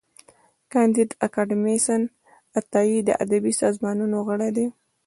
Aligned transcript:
کانديد 0.71 1.09
اکاډميسن 1.25 2.01
عطايي 2.59 2.99
د 3.07 3.09
ادبي 3.23 3.53
سازمانونو 3.63 4.17
غړی 4.27 4.49
و. 4.65 4.69